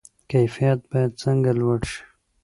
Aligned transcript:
کیفیت 0.29 0.79
باید 0.91 1.11
څنګه 1.21 1.51
لوړ 1.59 1.79
شي؟ 1.91 2.01